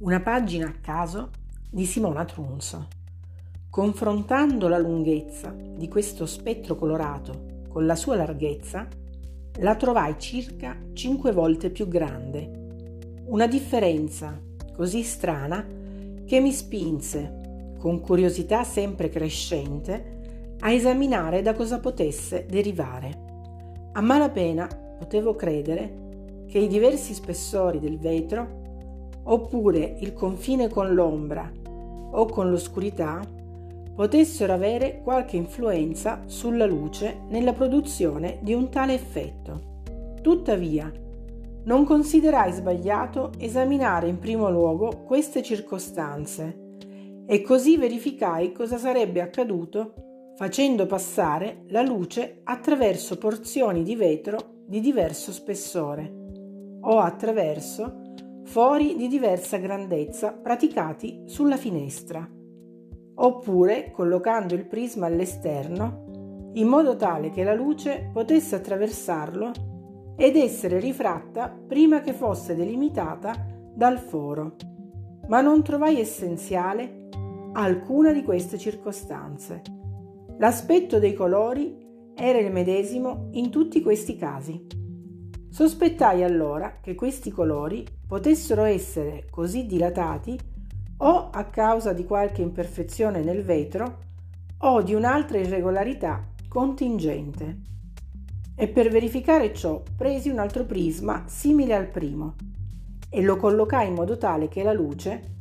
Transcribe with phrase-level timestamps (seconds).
[0.00, 1.28] Una pagina a caso
[1.68, 2.88] di Simona Trunzo.
[3.68, 8.88] Confrontando la lunghezza di questo spettro colorato con la sua larghezza,
[9.58, 13.18] la trovai circa cinque volte più grande.
[13.26, 14.40] Una differenza
[14.74, 15.66] così strana
[16.24, 23.90] che mi spinse, con curiosità sempre crescente, a esaminare da cosa potesse derivare.
[23.92, 24.66] A malapena
[24.98, 28.59] potevo credere che i diversi spessori del vetro,
[29.30, 31.50] oppure il confine con l'ombra
[32.12, 33.20] o con l'oscurità,
[33.94, 39.82] potessero avere qualche influenza sulla luce nella produzione di un tale effetto.
[40.20, 40.90] Tuttavia,
[41.64, 46.68] non considerai sbagliato esaminare in primo luogo queste circostanze
[47.26, 54.80] e così verificai cosa sarebbe accaduto facendo passare la luce attraverso porzioni di vetro di
[54.80, 57.99] diverso spessore o attraverso
[58.50, 62.28] fori di diversa grandezza praticati sulla finestra,
[63.14, 69.52] oppure collocando il prisma all'esterno in modo tale che la luce potesse attraversarlo
[70.16, 73.36] ed essere rifratta prima che fosse delimitata
[73.72, 74.56] dal foro.
[75.28, 77.06] Ma non trovai essenziale
[77.52, 79.62] alcuna di queste circostanze.
[80.38, 81.78] L'aspetto dei colori
[82.16, 84.66] era il medesimo in tutti questi casi.
[85.48, 90.36] Sospettai allora che questi colori potessero essere così dilatati
[90.96, 93.98] o a causa di qualche imperfezione nel vetro
[94.58, 97.58] o di un'altra irregolarità contingente.
[98.56, 102.34] E per verificare ciò presi un altro prisma simile al primo
[103.08, 105.36] e lo collocai in modo tale che la luce,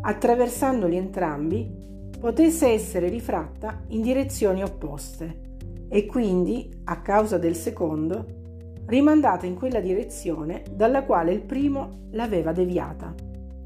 [0.00, 1.70] attraversandoli entrambi,
[2.18, 5.56] potesse essere rifratta in direzioni opposte
[5.90, 8.45] e quindi, a causa del secondo,
[8.86, 13.14] rimandata in quella direzione dalla quale il primo l'aveva deviata,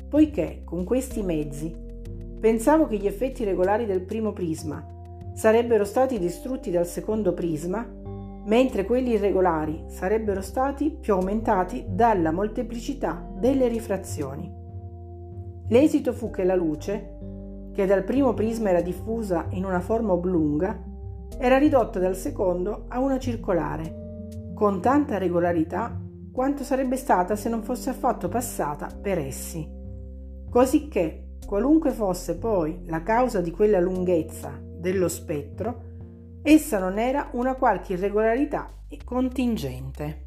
[0.08, 1.74] poiché con questi mezzi
[2.40, 4.82] pensavo che gli effetti regolari del primo prisma
[5.34, 7.86] sarebbero stati distrutti dal secondo prisma,
[8.46, 14.50] mentre quelli irregolari sarebbero stati più aumentati dalla molteplicità delle rifrazioni.
[15.68, 17.18] L'esito fu che la luce,
[17.72, 20.82] che dal primo prisma era diffusa in una forma oblunga,
[21.38, 23.99] era ridotta dal secondo a una circolare
[24.60, 25.98] con tanta regolarità
[26.30, 29.66] quanto sarebbe stata se non fosse affatto passata per essi.
[30.50, 37.54] Cosicché, qualunque fosse poi la causa di quella lunghezza dello spettro, essa non era una
[37.54, 38.70] qualche irregolarità
[39.02, 40.24] contingente.